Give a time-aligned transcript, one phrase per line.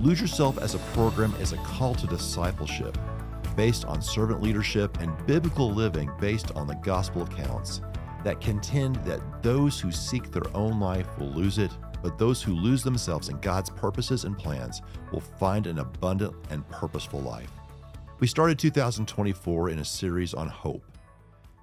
[0.00, 2.98] Lose Yourself as a program is a call to discipleship
[3.56, 7.80] based on servant leadership and biblical living based on the gospel accounts
[8.24, 11.70] that contend that those who seek their own life will lose it,
[12.02, 16.68] but those who lose themselves in God's purposes and plans will find an abundant and
[16.68, 17.50] purposeful life.
[18.18, 20.84] We started 2024 in a series on hope.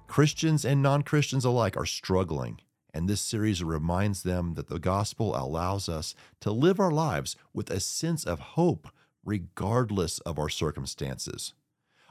[0.06, 2.60] Christians and non Christians alike are struggling
[2.94, 7.70] and this series reminds them that the gospel allows us to live our lives with
[7.70, 8.88] a sense of hope
[9.24, 11.54] regardless of our circumstances.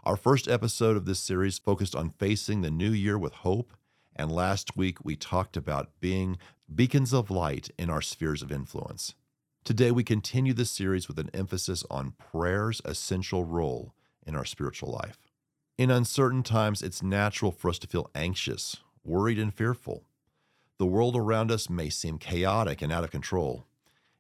[0.04, 3.74] Our first episode of this series focused on facing the new year with hope,
[4.16, 6.38] and last week we talked about being
[6.74, 9.14] beacons of light in our spheres of influence.
[9.64, 13.94] Today we continue this series with an emphasis on prayer's essential role
[14.26, 15.20] in our spiritual life.
[15.78, 20.04] In uncertain times, it's natural for us to feel anxious, worried, and fearful.
[20.82, 23.68] The world around us may seem chaotic and out of control.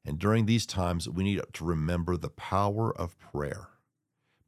[0.06, 3.70] And during these times, we need to remember the power of prayer.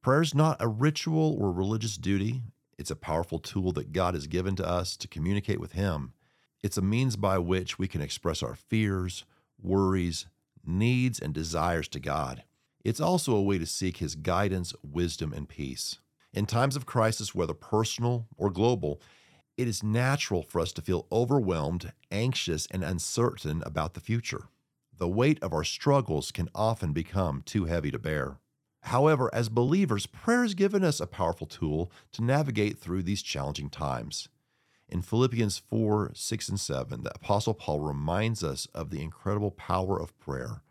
[0.03, 2.43] Prayer is not a ritual or religious duty,
[2.77, 6.13] it's a powerful tool that God has given to us to communicate with Him.
[6.61, 9.25] It's a means by which we can express our fears,
[9.59, 10.27] worries,
[10.63, 12.43] needs, and desires to God.
[12.85, 15.97] It's also a way to seek His guidance, wisdom, and peace.
[16.31, 19.01] In times of crisis, whether personal or global,
[19.57, 24.47] it is natural for us to feel overwhelmed, anxious, and uncertain about the future.
[24.97, 28.37] The weight of our struggles can often become too heavy to bear.
[28.81, 33.69] However, as believers, prayer has given us a powerful tool to navigate through these challenging
[33.69, 34.27] times.
[34.89, 39.99] In Philippians 4 6 and 7, the Apostle Paul reminds us of the incredible power
[39.99, 40.61] of prayer,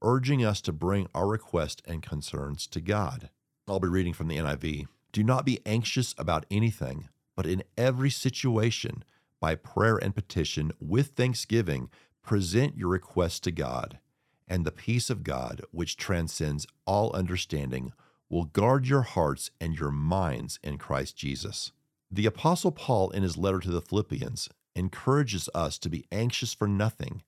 [0.00, 3.30] urging us to bring our requests and concerns to God.
[3.66, 4.86] I'll be reading from the NIV.
[5.12, 9.04] Do not be anxious about anything but in every situation,
[9.40, 11.88] by prayer and petition, with thanksgiving,
[12.20, 14.00] present your requests to God,
[14.48, 17.92] and the peace of God, which transcends all understanding,
[18.28, 21.70] will guard your hearts and your minds in Christ Jesus.
[22.10, 26.66] The Apostle Paul, in his letter to the Philippians, encourages us to be anxious for
[26.66, 27.22] nothing.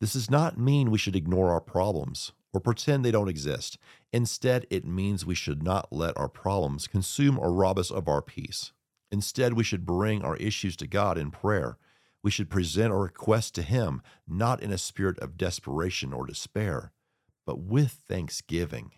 [0.00, 3.78] This does not mean we should ignore our problems or pretend they don't exist.
[4.12, 8.20] Instead, it means we should not let our problems consume or rob us of our
[8.20, 8.72] peace.
[9.10, 11.76] Instead, we should bring our issues to God in prayer.
[12.22, 16.92] We should present our requests to Him, not in a spirit of desperation or despair,
[17.46, 18.92] but with thanksgiving.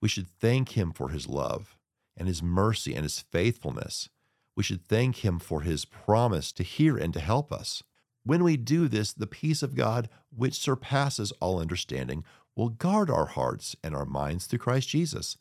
[0.00, 1.76] We should thank Him for His love
[2.16, 4.08] and His mercy and His faithfulness.
[4.56, 7.82] We should thank Him for His promise to hear and to help us.
[8.24, 12.24] When we do this, the peace of God, which surpasses all understanding,
[12.56, 15.38] will guard our hearts and our minds through Christ Jesus.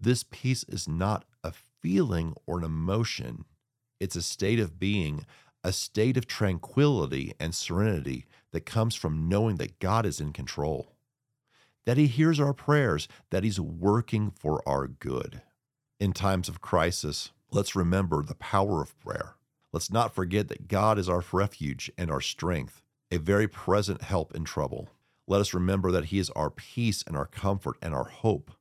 [0.00, 1.24] This peace is not
[1.84, 3.44] feeling or an emotion.
[4.00, 5.26] It's a state of being,
[5.62, 10.94] a state of tranquility and serenity that comes from knowing that God is in control,
[11.84, 15.42] that He hears our prayers, that He's working for our good.
[16.00, 19.34] In times of crisis, let's remember the power of prayer.
[19.70, 24.34] Let's not forget that God is our refuge and our strength, a very present help
[24.34, 24.88] in trouble.
[25.26, 28.52] Let us remember that He is our peace and our comfort and our hope.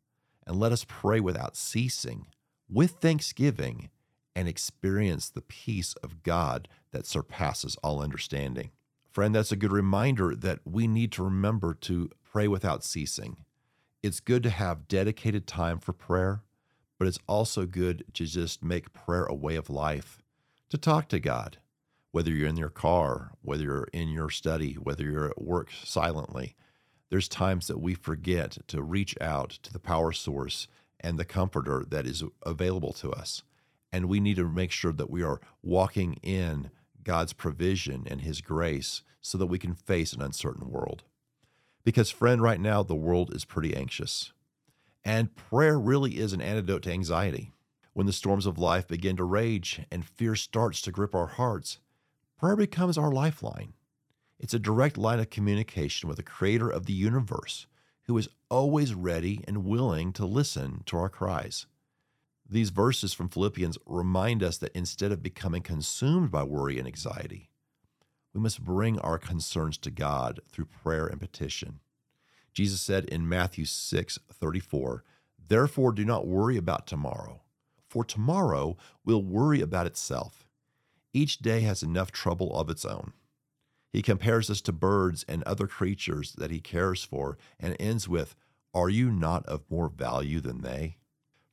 [0.46, 2.28] And let us pray without ceasing,
[2.70, 3.90] with thanksgiving
[4.36, 8.72] and experience the peace of God that surpasses all understanding.
[9.12, 13.38] Friend, that's a good reminder that we need to remember to pray without ceasing.
[14.02, 16.42] It's good to have dedicated time for prayer,
[16.98, 20.20] but it's also good to just make prayer a way of life,
[20.70, 21.58] to talk to God,
[22.12, 26.56] whether you're in your car, whether you're in your study, whether you're at work silently.
[27.10, 30.68] There's times that we forget to reach out to the power source
[31.04, 33.44] and the comforter that is available to us.
[33.92, 36.72] And we need to make sure that we are walking in
[37.04, 41.04] God's provision and His grace so that we can face an uncertain world.
[41.84, 44.32] Because, friend, right now the world is pretty anxious.
[45.04, 47.52] And prayer really is an antidote to anxiety.
[47.92, 51.80] When the storms of life begin to rage and fear starts to grip our hearts,
[52.40, 53.74] prayer becomes our lifeline.
[54.40, 57.68] It's a direct line of communication with the creator of the universe
[58.06, 61.66] who is always ready and willing to listen to our cries.
[62.50, 67.50] These verses from Philippians remind us that instead of becoming consumed by worry and anxiety,
[68.34, 71.80] we must bring our concerns to God through prayer and petition.
[72.54, 75.04] Jesus said in Matthew 6 34,
[75.48, 77.42] Therefore do not worry about tomorrow,
[77.88, 80.46] for tomorrow will worry about itself.
[81.14, 83.14] Each day has enough trouble of its own.
[83.94, 88.36] He compares us to birds and other creatures that he cares for and ends with,
[88.74, 90.98] Are you not of more value than they?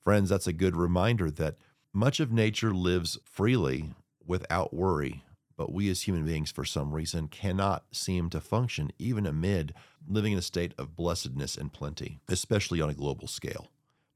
[0.03, 1.59] Friends, that's a good reminder that
[1.93, 3.93] much of nature lives freely
[4.27, 5.23] without worry,
[5.59, 9.75] but we as human beings, for some reason, cannot seem to function even amid
[10.09, 13.69] living in a state of blessedness and plenty, especially on a global scale.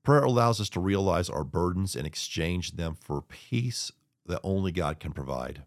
[0.03, 3.93] Prayer allows us to realize our burdens and exchange them for peace
[4.25, 5.65] that only God can provide.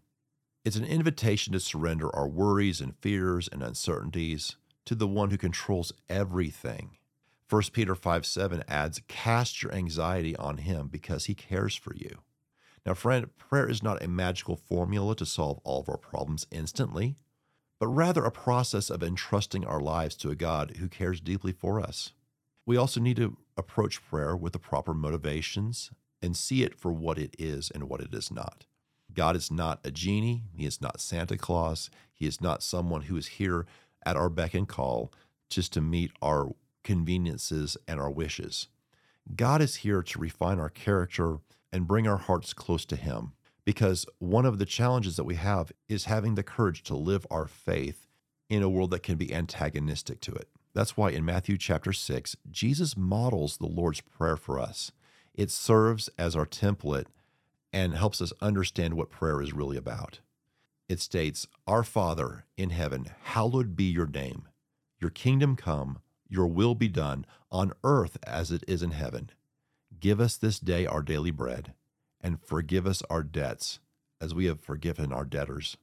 [0.68, 5.38] It's an invitation to surrender our worries and fears and uncertainties to the one who
[5.38, 6.98] controls everything.
[7.48, 12.18] 1 Peter 5 7 adds, Cast your anxiety on him because he cares for you.
[12.84, 17.16] Now, friend, prayer is not a magical formula to solve all of our problems instantly,
[17.80, 21.80] but rather a process of entrusting our lives to a God who cares deeply for
[21.80, 22.12] us.
[22.66, 27.16] We also need to approach prayer with the proper motivations and see it for what
[27.16, 28.66] it is and what it is not.
[29.18, 30.44] God is not a genie.
[30.54, 31.90] He is not Santa Claus.
[32.14, 33.66] He is not someone who is here
[34.06, 35.12] at our beck and call
[35.50, 36.52] just to meet our
[36.84, 38.68] conveniences and our wishes.
[39.34, 41.38] God is here to refine our character
[41.72, 43.32] and bring our hearts close to Him
[43.64, 47.48] because one of the challenges that we have is having the courage to live our
[47.48, 48.06] faith
[48.48, 50.48] in a world that can be antagonistic to it.
[50.74, 54.92] That's why in Matthew chapter 6, Jesus models the Lord's Prayer for us.
[55.34, 57.06] It serves as our template
[57.72, 60.20] and helps us understand what prayer is really about.
[60.88, 64.48] It states, Our Father in heaven, hallowed be your name.
[64.98, 65.98] Your kingdom come,
[66.28, 69.30] your will be done, on earth as it is in heaven.
[70.00, 71.74] Give us this day our daily bread,
[72.20, 73.80] and forgive us our debts,
[74.20, 75.76] as we have forgiven our debtors.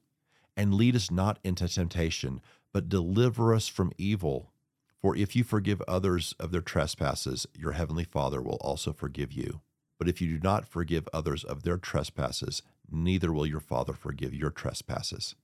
[0.56, 2.40] And lead us not into temptation,
[2.72, 4.52] but deliver us from evil.
[5.00, 9.60] For if you forgive others of their trespasses, your heavenly Father will also forgive you.
[9.98, 14.34] But if you do not forgive others of their trespasses, neither will your Father forgive
[14.34, 15.34] your trespasses.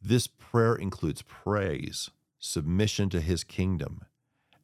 [0.00, 4.02] This prayer includes praise, submission to his kingdom,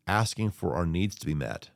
[0.06, 1.70] asking for our needs to be met,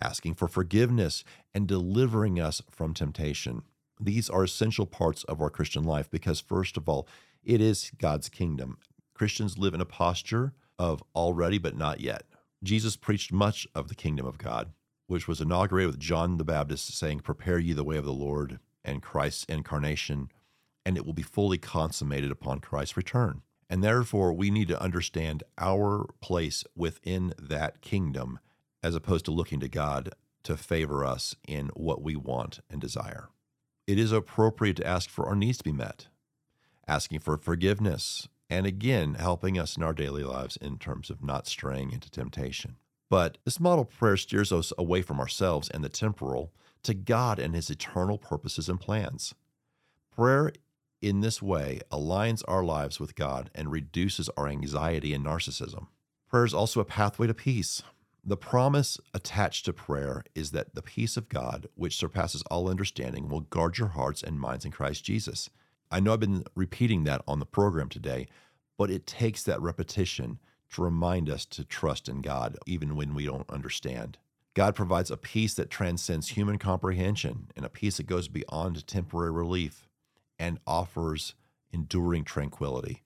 [0.00, 3.62] asking for forgiveness, and delivering us from temptation.
[4.00, 7.06] These are essential parts of our Christian life because, first of all,
[7.42, 8.78] it is God's kingdom.
[9.14, 12.24] Christians live in a posture of already but not yet.
[12.62, 14.70] Jesus preached much of the kingdom of God
[15.06, 18.58] which was inaugurated with John the Baptist saying, Prepare ye the way of the Lord
[18.84, 20.30] and Christ's incarnation,
[20.84, 23.42] and it will be fully consummated upon Christ's return.
[23.70, 28.38] And therefore, we need to understand our place within that kingdom
[28.82, 30.10] as opposed to looking to God
[30.42, 33.30] to favor us in what we want and desire.
[33.86, 36.08] It is appropriate to ask for our needs to be met,
[36.86, 41.46] asking for forgiveness, and again, helping us in our daily lives in terms of not
[41.46, 42.76] straying into temptation.
[43.10, 46.52] But this model of prayer steers us away from ourselves and the temporal
[46.84, 49.34] to God and his eternal purposes and plans.
[50.14, 50.52] Prayer
[51.02, 55.88] in this way aligns our lives with God and reduces our anxiety and narcissism.
[56.28, 57.82] Prayer is also a pathway to peace.
[58.24, 63.28] The promise attached to prayer is that the peace of God, which surpasses all understanding,
[63.28, 65.50] will guard your hearts and minds in Christ Jesus.
[65.90, 68.26] I know I've been repeating that on the program today,
[68.78, 70.38] but it takes that repetition
[70.74, 74.18] to remind us to trust in God even when we don't understand.
[74.54, 79.32] God provides a peace that transcends human comprehension and a peace that goes beyond temporary
[79.32, 79.88] relief
[80.38, 81.34] and offers
[81.72, 83.02] enduring tranquility.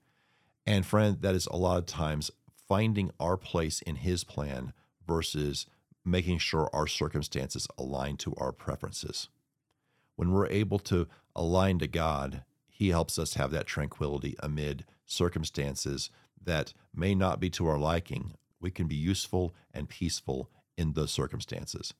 [0.65, 2.31] And friend, that is a lot of times
[2.67, 4.73] finding our place in His plan
[5.07, 5.65] versus
[6.05, 9.29] making sure our circumstances align to our preferences.
[10.15, 16.11] When we're able to align to God, He helps us have that tranquility amid circumstances
[16.43, 21.11] that may not be to our liking, we can be useful and peaceful in those
[21.11, 21.93] circumstances.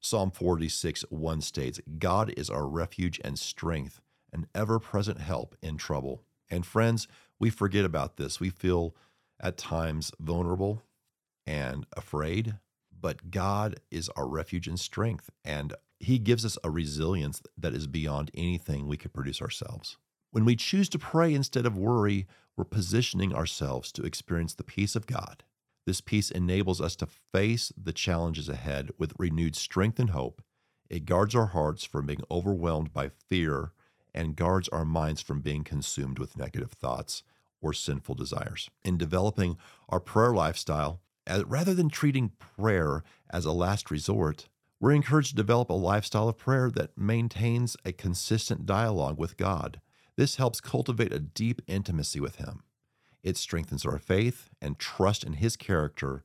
[0.00, 4.00] Psalm 46 1 states, God is our refuge and strength,
[4.32, 6.22] an ever present help in trouble.
[6.50, 7.08] And friends,
[7.38, 8.38] we forget about this.
[8.38, 8.94] We feel
[9.40, 10.82] at times vulnerable
[11.46, 12.56] and afraid,
[13.00, 17.86] but God is our refuge and strength, and He gives us a resilience that is
[17.86, 19.96] beyond anything we could produce ourselves.
[20.30, 24.94] When we choose to pray instead of worry, we're positioning ourselves to experience the peace
[24.94, 25.42] of God.
[25.86, 30.42] This peace enables us to face the challenges ahead with renewed strength and hope.
[30.88, 33.72] It guards our hearts from being overwhelmed by fear
[34.14, 37.22] and guards our minds from being consumed with negative thoughts
[37.60, 38.70] or sinful desires.
[38.84, 39.56] In developing
[39.88, 41.00] our prayer lifestyle,
[41.46, 44.48] rather than treating prayer as a last resort,
[44.80, 49.80] we're encouraged to develop a lifestyle of prayer that maintains a consistent dialogue with God.
[50.16, 52.62] This helps cultivate a deep intimacy with Him.
[53.22, 56.24] It strengthens our faith and trust in His character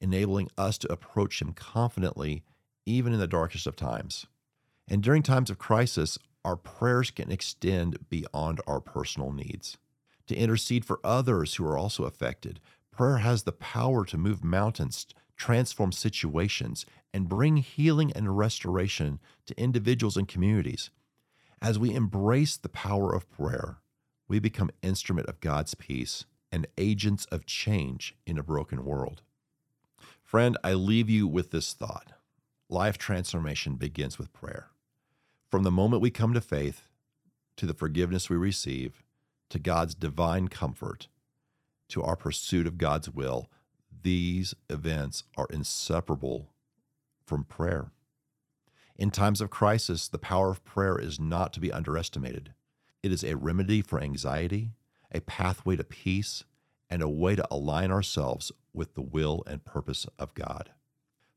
[0.00, 2.42] enabling us to approach Him confidently,
[2.86, 4.26] even in the darkest of times.
[4.88, 9.76] And during times of crisis, our prayers can extend beyond our personal needs.
[10.26, 12.60] To intercede for others who are also affected,
[12.90, 15.06] prayer has the power to move mountains,
[15.36, 20.90] transform situations, and bring healing and restoration to individuals and communities.
[21.62, 23.78] As we embrace the power of prayer,
[24.26, 29.22] we become instrument of God's peace and agents of change in a broken world.
[30.22, 32.12] Friend, I leave you with this thought.
[32.70, 34.68] Life transformation begins with prayer.
[35.50, 36.88] From the moment we come to faith,
[37.56, 39.02] to the forgiveness we receive,
[39.50, 41.08] to God's divine comfort,
[41.88, 43.50] to our pursuit of God's will,
[44.02, 46.52] these events are inseparable
[47.26, 47.90] from prayer.
[49.00, 52.52] In times of crisis, the power of prayer is not to be underestimated.
[53.02, 54.72] It is a remedy for anxiety,
[55.10, 56.44] a pathway to peace,
[56.90, 60.72] and a way to align ourselves with the will and purpose of God.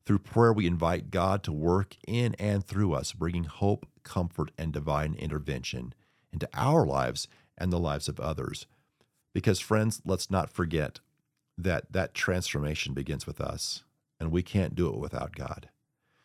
[0.04, 4.70] Through prayer, we invite God to work in and through us, bringing hope, comfort, and
[4.70, 5.94] divine intervention
[6.34, 8.66] into our lives and the lives of others.
[9.32, 11.00] Because, friends, let's not forget
[11.56, 13.84] that that transformation begins with us,
[14.20, 15.70] and we can't do it without God.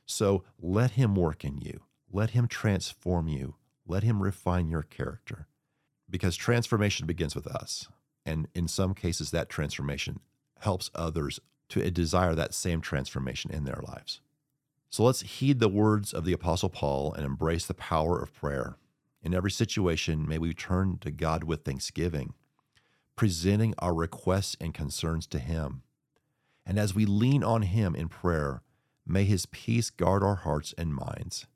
[0.09, 3.55] So let Him work in you, let Him transform you,
[3.87, 5.47] let Him refine your character.
[6.09, 7.87] Because transformation begins with us.
[8.25, 10.19] And in some cases, that transformation
[10.61, 11.39] helps others
[11.69, 14.19] to uh, desire that same transformation in their lives.
[14.89, 18.77] So let's heed the words of the Apostle Paul and embrace the power of prayer.
[19.21, 22.33] In every situation, may we turn to God with thanksgiving,
[23.15, 25.83] presenting our requests and concerns to Him.
[26.65, 28.63] And as we lean on Him in prayer,
[29.09, 31.47] may His peace guard our hearts and minds,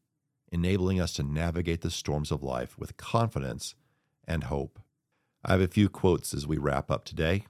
[0.51, 3.75] enabling us to navigate the storms of life with confidence
[4.27, 4.79] and hope.
[5.45, 7.45] I have a few quotes as we wrap up today.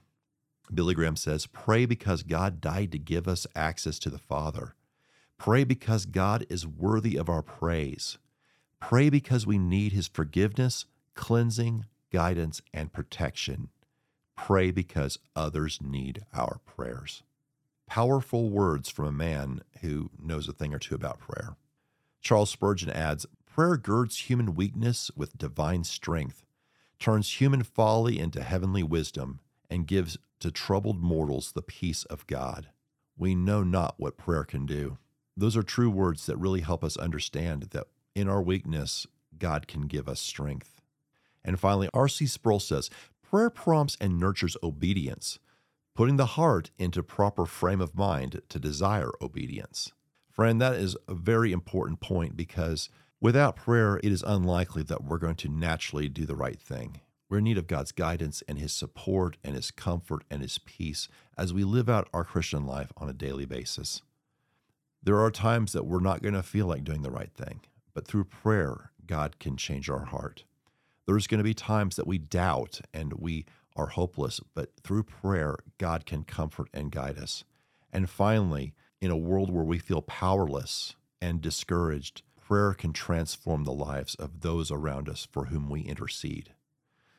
[0.72, 4.74] Billy Graham says, Pray because God died to give us access to the Father.
[5.38, 8.18] Pray because God is worthy of our praise.
[8.80, 13.68] Pray because we need his forgiveness, cleansing, guidance, and protection.
[14.36, 17.22] Pray because others need our prayers.
[17.86, 21.56] Powerful words from a man who knows a thing or two about prayer.
[22.20, 26.44] Charles Spurgeon adds Prayer girds human weakness with divine strength,
[26.98, 29.38] turns human folly into heavenly wisdom,
[29.70, 32.70] and gives to troubled mortals the peace of God.
[33.16, 34.98] We know not what prayer can do.
[35.36, 39.06] Those are true words that really help us understand that in our weakness,
[39.38, 40.80] God can give us strength.
[41.44, 42.26] And finally, R.C.
[42.26, 42.90] Sproul says
[43.22, 45.38] prayer prompts and nurtures obedience,
[45.94, 49.92] putting the heart into proper frame of mind to desire obedience.
[50.30, 52.88] Friend, that is a very important point because
[53.20, 57.00] without prayer, it is unlikely that we're going to naturally do the right thing.
[57.30, 61.08] We're in need of God's guidance and His support and His comfort and His peace
[61.38, 64.02] as we live out our Christian life on a daily basis.
[65.02, 67.60] There are times that we're not going to feel like doing the right thing,
[67.92, 70.44] but through prayer, God can change our heart.
[71.06, 73.44] There's going to be times that we doubt and we
[73.76, 77.44] are hopeless, but through prayer, God can comfort and guide us.
[77.92, 83.72] And finally, in a world where we feel powerless and discouraged, prayer can transform the
[83.72, 86.52] lives of those around us for whom we intercede.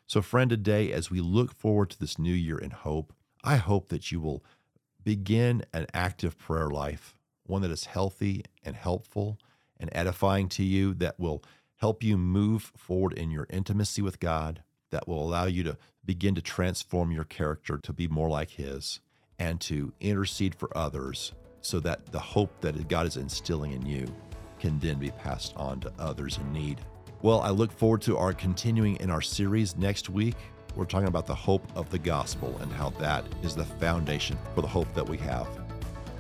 [0.07, 3.89] So, friend, today, as we look forward to this new year in hope, I hope
[3.89, 4.43] that you will
[5.03, 9.39] begin an active prayer life, one that is healthy and helpful
[9.79, 11.43] and edifying to you, that will
[11.77, 14.63] help you move forward in your intimacy with God,
[14.95, 19.01] that will allow you to begin to transform your character to be more like His,
[19.37, 24.07] and to intercede for others so that the hope that God is instilling in you
[24.57, 26.79] can then be passed on to others in need.
[27.21, 30.37] Well, I look forward to our continuing in our series next week.
[30.77, 34.61] We're talking about the hope of the gospel and how that is the foundation for
[34.61, 35.47] the hope that we have.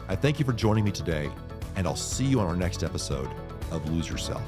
[0.09, 1.31] I thank you for joining me today,
[1.77, 3.29] and I'll see you on our next episode
[3.71, 4.43] of Lose Yourself.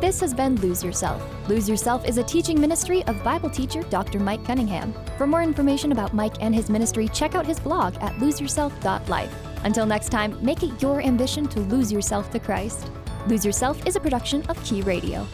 [0.00, 1.22] This has been Lose Yourself.
[1.46, 4.18] Lose Yourself is a teaching ministry of Bible teacher Dr.
[4.18, 4.94] Mike Cunningham.
[5.18, 9.34] For more information about Mike and his ministry, check out his blog at loseyourself.life.
[9.62, 12.90] Until next time, make it your ambition to lose yourself to Christ.
[13.26, 15.26] Lose Yourself is a production of Key Radio.